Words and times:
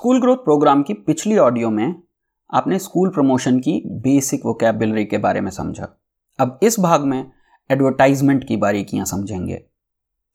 School 0.00 0.20
growth 0.20 0.36
programme 0.36 0.82
की 0.82 0.94
पिछली 0.94 1.38
audio 1.38 1.70
में 1.70 2.02
आपने 2.54 2.78
स्कूल 2.78 3.08
प्रमोशन 3.08 3.58
की 3.60 3.82
बेसिक 3.86 4.44
वोकेबलरी 4.46 5.04
के 5.04 5.18
बारे 5.18 5.40
में 5.40 5.50
समझा। 5.50 5.88
अब 6.38 6.60
इस 6.62 6.80
भाग 6.80 7.04
में 7.04 7.32
एडवर्टाइजमेंट 7.70 8.46
की 8.48 8.56
बारीकियाँ 8.56 9.04
समझेंगे। 9.04 9.62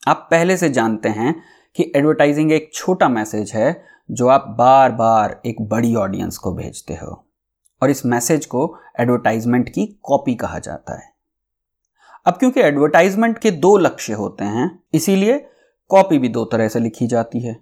आप 0.07 0.27
पहले 0.31 0.57
से 0.57 0.69
जानते 0.69 1.09
हैं 1.09 1.33
कि 1.75 1.91
एडवर्टाइजिंग 1.95 2.51
एक 2.51 2.69
छोटा 2.73 3.09
मैसेज 3.09 3.51
है 3.51 3.83
जो 4.11 4.27
आप 4.27 4.45
बार 4.49 4.91
बार 4.91 5.41
एक 5.45 5.61
बड़ी 5.61 5.95
ऑडियंस 5.95 6.37
को 6.37 6.53
भेजते 6.53 6.93
हो 6.93 7.25
और 7.81 7.89
इस 7.89 8.05
मैसेज 8.05 8.45
को 8.45 8.77
एडवर्टाइजमेंट 8.99 9.69
की 9.69 9.99
कॉपी 10.03 10.35
कहा 10.35 10.59
जाता 10.59 10.99
है। 10.99 11.13
अब 12.25 12.33
क्योंकि 12.33 12.61
एडवर्टाइजमेंट 12.61 13.39
के 13.39 13.51
दो 13.51 13.77
लक्ष्य 13.77 14.13
होते 14.13 14.43
हैं, 14.43 14.79
इसीलिए 14.93 15.49
कॉपी 15.87 16.19
भी 16.19 16.29
दो 16.29 16.45
तरह 16.45 16.67
से 16.67 16.79
लिखी 16.79 17.07
जाती 17.07 17.39
है। 17.39 17.53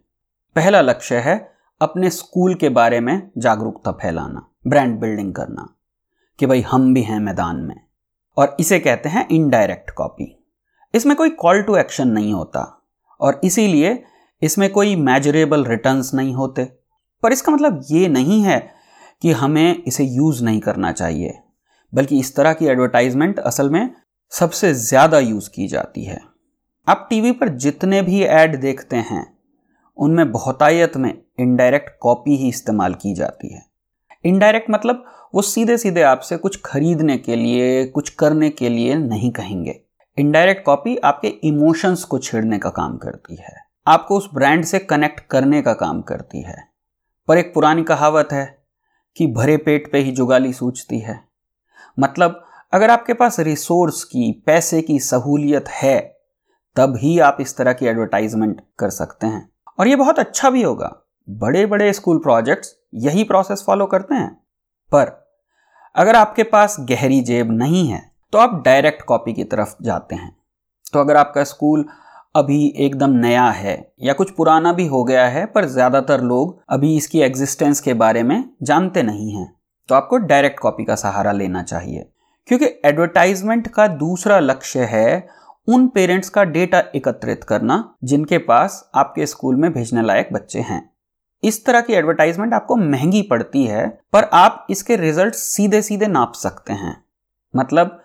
पहला 0.56 0.82
लक्ष्य 0.82 1.16
है 1.16 1.53
अपने 1.84 2.09
स्कूल 2.09 2.54
के 2.55 2.70
बारे 2.70 3.00
में 3.00 3.29
जागरूकता 3.38 3.91
फैलाना 3.93 4.47
ब्रांड 4.68 5.00
बिल्डिंग 5.00 5.33
करना 5.33 5.68
कि 6.39 6.46
भाई 6.46 6.61
हम 6.61 6.93
भी 6.93 7.01
हैं 7.01 7.19
मैदान 7.19 7.55
में। 7.60 7.75
और 8.37 8.55
इसे 8.60 8.79
कहते 8.79 9.10
हैं 9.10 9.28
इनडायरेक्ट 9.29 9.91
कॉपी 9.91 10.36
इसमें 10.93 11.15
कोई 11.15 11.29
कॉल 11.29 11.61
टू 11.61 11.75
एक्शन 11.75 12.07
नहीं 12.10 12.33
होता 12.33 12.61
और 13.19 13.39
इसीलिए 13.43 14.04
इसमें 14.41 14.69
कोई 14.71 14.96
मेजरेबल 14.97 15.65
रिटर्न्स 15.65 16.14
नहीं 16.14 16.33
होते। 16.36 16.64
पर 17.24 17.32
इसका 17.32 17.51
मतलब 17.51 17.82
ये 17.89 18.07
नहीं 18.10 18.41
है 18.43 18.60
कि 19.21 19.32
हमें 19.32 19.83
इसे 19.83 20.04
यूज़ 20.05 20.43
नहीं 20.43 20.60
करना 20.60 20.91
चाहिए, 20.91 21.33
बल्कि 21.93 22.19
इस 22.19 22.36
तरह 22.36 22.54
की 22.54 22.65
एडवर्टाइजमेंट 22.65 23.39
असल 23.41 23.69
में 23.69 23.89
सबसे 24.32 24.74
ज़्यादा 24.74 25.19
यूज़ 25.19 25.50
की 25.50 25.68
जाती 25.68 26.04
है। 26.04 26.19
आप 26.88 27.07
टीवी 27.10 27.32
पर 27.32 27.50
जितने 27.57 28.02
भी 28.02 28.21
ऐड 28.24 28.60
देखते 28.61 28.96
हैं 28.96 29.25
उनमें 29.97 30.32
बहुतायत 30.32 30.97
में 30.97 31.24
इनडायरेक्ट 31.39 31.89
कॉपी 32.00 32.38
ही 32.38 32.50
इस्तेमाल 32.50 32.94
की 32.94 33.16
जाती 33.16 33.53
है। 33.53 33.66
इनडायरेक्ट 34.25 34.69
मतलब 34.69 35.06
वो 35.36 35.42
सीधे 35.42 35.78
सीधे 35.78 36.02
आपसे 36.02 36.38
कुछ 36.38 36.61
खरीदने 36.66 37.17
के 37.17 37.36
लिए, 37.36 37.86
कुछ 37.86 38.09
करने 38.09 38.49
के 38.49 38.69
लिए 38.69 38.95
नहीं 38.95 39.31
कहेंगे। 39.31 39.81
इनडायरेक्ट 40.17 40.66
कॉपी 40.66 40.97
आपके 40.97 41.27
इमोशंस 41.27 42.03
को 42.03 42.19
छेड़ने 42.19 42.59
का 42.59 42.69
काम 42.69 42.97
करती 42.97 43.36
है। 43.36 43.55
आपको 43.88 44.17
उस 44.17 44.30
ब्रांड 44.33 44.66
से 44.66 44.80
कनेक्ट 44.80 45.19
करने 45.19 45.61
का 45.61 45.73
काम 45.73 46.02
करती 46.02 46.41
है। 46.41 46.67
पर 47.27 47.38
एक 47.38 47.53
पुरानी 47.53 47.83
कहावत 47.83 48.30
है 48.31 48.64
कि 49.17 49.27
भरे 49.27 49.58
पेट 49.58 49.91
पे 49.91 49.97
ही 49.97 50.11
जुगाली 50.11 50.53
सूझती 50.53 50.99
है। 50.99 51.19
मतलब 51.99 52.45
अगर 52.73 52.89
आपके 52.89 53.14
पास 53.14 53.39
रिसोर्स 53.39 54.03
की, 54.03 54.44
पैसे 54.45 54.81
की 54.81 54.99
सहूलियत 54.99 55.66
है, 55.67 56.17
तब 56.75 56.97
ही 56.97 57.19
आप 57.19 57.38
इस 57.41 57.58
तरह 57.58 57.73
की 57.73 57.86
एडवर्टाइजमेंट 57.86 58.61
कर 58.80 58.89
सकते 58.89 59.27
हैं। 59.27 59.52
और 59.79 59.88
ये 59.88 59.95
बहुत 59.95 60.19
अच्छा 60.19 60.49
भी 60.49 60.61
होगा। 60.63 60.91
बड़े 61.27 61.66
बड़े 61.66 61.91
स्कूल 61.93 62.17
प्रोजेक्ट्स 62.19 62.75
यही 62.99 63.23
प्रोसेस 63.23 63.63
फॉलो 63.67 63.85
करते 63.88 64.15
हैं। 64.15 64.30
पर 64.91 65.11
अगर 65.95 66.15
आपके 66.15 66.43
पास 66.45 66.75
गहरी 66.81 67.21
जेब 67.23 67.52
नहीं 67.53 67.88
है 67.88 68.02
तो 68.33 68.38
आप 68.38 68.61
डायरेक्ट 68.65 69.02
कॉपी 69.03 69.33
की 69.33 69.43
तरफ़ 69.45 69.75
जाते 69.83 70.15
हैं। 70.15 70.35
तो 70.93 70.99
अगर 70.99 71.17
आपका 71.17 71.43
स्कूल 71.45 71.85
अभी 72.35 72.65
एकदम 72.77 73.11
नया 73.15 73.45
है 73.47 73.75
या 74.02 74.13
कुछ 74.13 74.31
पुराना 74.31 74.71
भी 74.73 74.85
हो 74.88 75.03
गया 75.03 75.25
है, 75.27 75.45
पर 75.45 75.65
ज़्यादातर 75.65 76.21
लोग 76.21 76.61
अभी 76.69 76.95
इसकी 76.97 77.21
एग्जिस्टेंस 77.21 77.80
के 77.80 77.93
बारे 77.95 78.23
में 78.23 78.43
जानते 78.63 79.03
नहीं 79.03 79.33
हैं 79.33 79.53
तो 79.89 79.95
आपको 79.95 80.17
डायरेक्ट 80.19 80.59
कॉपी 80.59 80.85
का 80.85 80.95
सहारा 80.95 81.31
लेना 81.33 81.63
चाहिए। 81.63 82.09
क्योंकि 82.47 82.65
एडवर्टाइजमेंट 82.85 83.67
का 83.67 83.87
दूसरा 83.89 84.39
लक्ष्य 84.39 84.85
है 84.85 85.27
उन 85.67 85.88
पेरेंट्स 85.88 86.30
का 86.30 86.44
डेटा 86.44 86.80
एकत्रित 86.95 87.44
करना 87.44 87.95
जिनके 88.03 88.38
पास 88.38 88.92
आपके 88.95 89.25
स्कूल 89.25 89.56
में 89.56 89.72
भेजने 89.73 90.02
लायक 90.02 90.30
बच्चे 90.33 90.59
हैं। 90.59 90.89
इस 91.44 91.66
तरह 91.66 91.81
की 91.81 91.94
एडवर्टाइजमेंट 91.94 92.53
आपको 92.53 92.75
महँगी 92.75 93.22
पड़ती 93.22 93.64
है, 93.66 93.88
पर 94.14 94.23
आप 94.23 94.67
इसके 94.70 94.95
रिज़ल्ट 94.95 95.33
सीधे 95.33 95.81
सीधे 95.81 96.08
नाप 96.08 96.33
सकते 96.33 96.73
हैं। 96.73 96.95
मतलब 97.53 98.00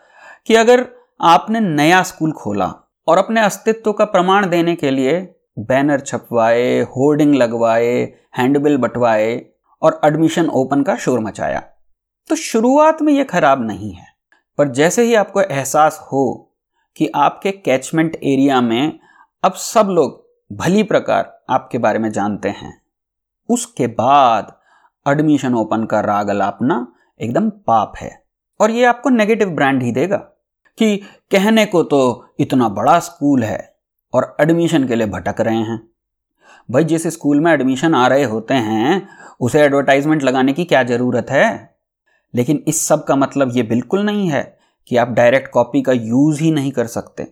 कि 0.46 0.54
अगर 0.54 0.86
आपने 1.20 1.60
नया 1.60 2.02
स्कूल 2.02 2.32
खोला 2.32 2.72
और 3.08 3.18
अपने 3.18 3.40
अस्तित्व 3.40 3.92
का 3.92 4.04
प्रमाण 4.04 4.48
देने 4.50 4.74
के 4.74 4.90
लिए 4.90 5.20
बैनर 5.58 6.00
छपवाए 6.00 6.80
होर्डिंग 6.80 7.34
लगवाए 7.34 7.94
हैंडबिल 8.38 8.76
बटवाए 8.76 9.46
और 9.82 10.00
एडमिशन 10.04 10.48
ओपन 10.48 10.82
का 10.82 10.96
शोर 10.96 11.20
मचाया 11.20 11.62
तो 12.30 12.34
शुरुआत 12.34 13.02
में 13.02 13.12
यह 13.12 13.24
खराब 13.24 13.66
नहीं 13.66 13.92
है। 13.92 14.06
पर 14.58 14.68
जैसे 14.68 15.02
ही 15.02 15.14
आपको 15.14 15.40
एहसास 15.40 15.98
हो 16.12 16.47
कि 16.98 17.06
आपके 17.06 17.50
कैचमेंट 17.50 18.16
एरिया 18.16 18.60
में 18.60 18.98
अब 19.44 19.52
सब 19.52 19.86
लोग 19.86 20.26
भली 20.52 20.82
प्रकार 20.82 21.44
आपके 21.50 21.78
बारे 21.78 21.98
में 21.98 22.12
जानते 22.12 22.48
हैं। 22.48 22.82
उसके 23.48 23.86
बाद 23.86 24.60
एडमिशन 25.08 25.54
ओपन 25.54 25.84
का 25.84 26.00
राग 26.00 26.28
अलापना 26.28 26.94
एकदम 27.20 27.50
पाप 27.50 27.92
है 28.00 28.24
और 28.60 28.70
ये 28.70 28.84
आपको 28.84 29.10
नेगेटिव 29.10 29.48
ब्रांड 29.48 29.82
ही 29.82 29.92
देगा 29.92 30.16
कि 30.78 30.96
कहने 31.30 31.66
को 31.66 31.82
तो 31.82 32.28
इतना 32.40 32.68
बड़ा 32.68 32.98
स्कूल 32.98 33.44
है 33.44 33.76
और 34.14 34.36
एडमिशन 34.40 34.88
के 34.88 34.94
लिए 34.94 35.06
भटक 35.06 35.40
रहे 35.40 35.56
हैं। 35.56 35.88
भाई, 36.70 36.84
जिस 36.84 37.06
स्कूल 37.06 37.40
में 37.40 37.52
एडमिशन 37.52 37.94
आ 37.94 38.06
रहे 38.06 38.24
होते 38.24 38.54
हैं, 38.54 39.08
उसे 39.40 39.60
एडवर्टाइजमेंट 39.60 40.22
लगाने 40.22 40.52
की 40.52 40.64
क्या 40.64 40.82
ज़रूरत 40.82 41.26
है? 41.30 41.76
लेकिन 42.34 42.64
इस 42.68 42.86
सब 42.86 43.04
का 43.04 43.16
मतलब 43.16 43.56
ये 43.56 43.62
बिल्कुल 43.62 44.04
नहीं 44.04 44.30
है। 44.30 44.57
कि 44.88 44.96
आप 44.96 45.08
डायरेक्ट 45.08 45.50
कॉपी 45.50 45.82
का 45.82 45.92
यूज़ 45.92 46.42
ही 46.42 46.50
नहीं 46.50 46.72
कर 46.72 46.86
सकते। 46.86 47.26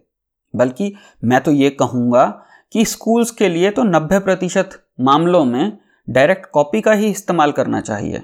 बल्कि 0.54 0.92
मैं 1.24 1.40
तो 1.40 1.52
ये 1.52 1.70
कहूँगा 1.70 2.24
कि 2.72 2.84
स्कूल्स 2.84 3.30
के 3.30 3.48
लिए 3.48 3.70
तो 3.70 3.82
90 3.84 4.20
प्रतिशत 4.20 4.70
मामलों 5.00 5.44
में 5.44 5.78
डायरेक्ट 6.08 6.46
कॉपी 6.46 6.80
का 6.80 6.92
ही 6.92 7.10
इस्तेमाल 7.10 7.52
करना 7.52 7.80
चाहिए। 7.80 8.22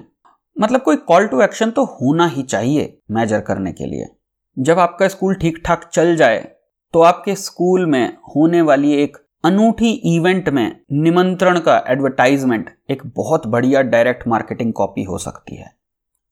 मतलब 0.57 0.81
कोई 0.81 0.95
कॉल 0.95 1.27
टू 1.27 1.41
एक्शन 1.41 1.71
तो 1.71 1.83
होना 1.83 2.27
ही 2.27 2.43
चाहिए 2.43 2.97
मेजर 3.11 3.41
करने 3.41 3.71
के 3.71 3.85
लिए। 3.85 4.05
जब 4.57 4.79
आपका 4.79 5.07
स्कूल 5.07 5.35
ठीक 5.35 5.61
ठाक 5.65 5.89
चल 5.93 6.15
जाए 6.15 6.39
तो 6.93 7.01
आपके 7.01 7.35
स्कूल 7.35 7.85
में 7.85 8.17
होने 8.35 8.61
वाली 8.61 8.93
एक 8.93 9.17
अनूठी 9.43 9.91
इवेंट 9.91 10.49
में 10.49 10.79
निमंत्रण 10.91 11.59
का 11.59 11.83
एडवर्टाइजमेंट 11.87 12.69
एक 12.89 13.01
बहुत 13.05 13.47
बढ़िया 13.47 13.81
डायरेक्ट 13.81 14.27
मार्केटिंग 14.27 14.73
कॉपी 14.73 15.03
हो 15.03 15.17
सकती 15.17 15.55
है। 15.55 15.71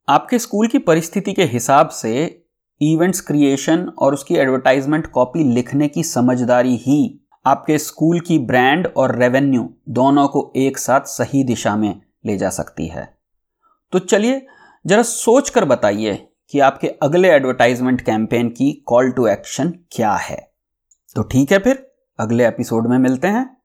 आपके 0.08 0.40
स्कूल 0.40 0.68
की 0.68 0.78
परिस्थिति 0.78 1.34
के 1.34 1.44
हिसाब 1.44 1.90
से 1.90 2.41
इवेंट्स 2.82 3.22
क्रिएशन 3.22 3.90
और 4.00 4.14
उसकी 4.14 4.36
एडवर्टाइजमेंट 4.36 5.08
कॉपी 5.08 5.44
लिखने 5.44 5.88
की 5.88 6.04
समझदारी 6.04 6.76
ही 6.76 7.28
आपके 7.46 7.78
स्कूल 7.78 8.20
की 8.20 8.40
ब्रांड 8.40 8.88
और 8.98 9.16
रेवेन्यू 9.16 9.74
दोनों 9.90 10.28
को 10.28 10.54
एक 10.56 10.78
साथ 10.78 11.02
सही 11.02 11.44
दिशा 11.44 11.76
में 11.76 12.02
ले 12.26 12.38
जा 12.38 12.50
सकती 12.50 12.88
है। 12.88 13.18
तो 13.92 14.00
चलिए, 14.00 14.48
जरा 14.86 15.04
सोच 15.04 15.50
कर 15.50 15.66
बताइए 15.66 16.28
कि 16.52 16.60
आपके 16.60 16.88
अगले 16.88 17.30
एडवर्टाइजमेंट 17.30 18.02
कैंपेन 18.02 18.50
की 18.50 18.84
कॉल 18.86 19.12
टू 19.12 19.28
एक्शन 19.28 19.74
क्या 19.92 20.14
है। 20.14 20.52
तो 21.16 21.24
ठीक 21.24 21.52
है 21.52 21.60
फिर, 21.60 21.92
अगले 22.20 22.48
एपिसोड 22.48 22.88
में 22.88 22.98
मिलते 22.98 23.28
हैं। 23.28 23.61